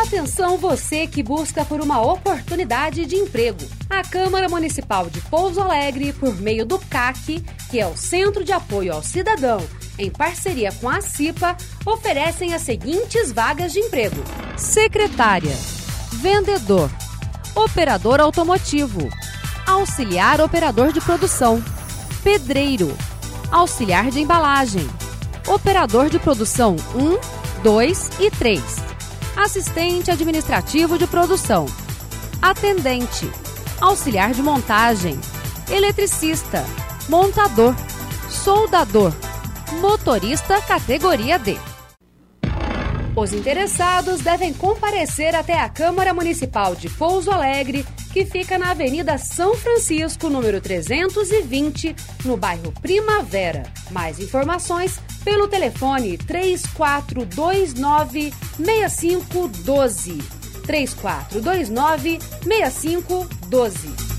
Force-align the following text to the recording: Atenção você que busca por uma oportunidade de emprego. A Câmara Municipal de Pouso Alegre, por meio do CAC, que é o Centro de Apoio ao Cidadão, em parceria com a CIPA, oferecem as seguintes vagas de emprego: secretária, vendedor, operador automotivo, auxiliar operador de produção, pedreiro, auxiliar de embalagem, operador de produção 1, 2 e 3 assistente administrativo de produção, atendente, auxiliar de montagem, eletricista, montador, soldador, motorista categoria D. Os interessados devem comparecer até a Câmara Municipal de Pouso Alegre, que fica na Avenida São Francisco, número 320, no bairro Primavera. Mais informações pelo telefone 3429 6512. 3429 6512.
Atenção 0.00 0.56
você 0.56 1.06
que 1.06 1.22
busca 1.22 1.62
por 1.62 1.78
uma 1.78 2.00
oportunidade 2.00 3.04
de 3.04 3.16
emprego. 3.16 3.60
A 3.88 4.02
Câmara 4.02 4.48
Municipal 4.48 5.10
de 5.10 5.20
Pouso 5.20 5.60
Alegre, 5.60 6.14
por 6.14 6.34
meio 6.40 6.64
do 6.64 6.78
CAC, 6.78 7.44
que 7.70 7.78
é 7.78 7.86
o 7.86 7.94
Centro 7.94 8.42
de 8.42 8.50
Apoio 8.50 8.94
ao 8.94 9.02
Cidadão, 9.02 9.60
em 9.98 10.10
parceria 10.10 10.72
com 10.72 10.88
a 10.88 11.02
CIPA, 11.02 11.54
oferecem 11.84 12.54
as 12.54 12.62
seguintes 12.62 13.30
vagas 13.30 13.74
de 13.74 13.80
emprego: 13.80 14.16
secretária, 14.56 15.54
vendedor, 16.14 16.90
operador 17.54 18.20
automotivo, 18.20 19.06
auxiliar 19.66 20.40
operador 20.40 20.94
de 20.94 21.00
produção, 21.02 21.62
pedreiro, 22.24 22.96
auxiliar 23.52 24.10
de 24.10 24.20
embalagem, 24.20 24.88
operador 25.46 26.08
de 26.08 26.18
produção 26.18 26.74
1, 26.94 27.62
2 27.62 28.10
e 28.18 28.30
3 28.30 28.90
assistente 29.36 30.10
administrativo 30.10 30.98
de 30.98 31.06
produção, 31.06 31.66
atendente, 32.40 33.30
auxiliar 33.80 34.32
de 34.32 34.42
montagem, 34.42 35.18
eletricista, 35.70 36.64
montador, 37.08 37.74
soldador, 38.28 39.12
motorista 39.80 40.60
categoria 40.62 41.38
D. 41.38 41.56
Os 43.16 43.32
interessados 43.32 44.20
devem 44.20 44.54
comparecer 44.54 45.34
até 45.34 45.58
a 45.60 45.68
Câmara 45.68 46.14
Municipal 46.14 46.74
de 46.74 46.88
Pouso 46.88 47.30
Alegre, 47.30 47.84
que 48.12 48.24
fica 48.24 48.58
na 48.58 48.72
Avenida 48.72 49.16
São 49.18 49.54
Francisco, 49.54 50.28
número 50.28 50.60
320, 50.60 51.94
no 52.24 52.36
bairro 52.36 52.72
Primavera. 52.80 53.62
Mais 53.90 54.18
informações 54.18 54.98
pelo 55.24 55.46
telefone 55.48 56.18
3429 56.18 58.34
6512. 58.58 60.18
3429 60.66 62.18
6512. 62.42 64.09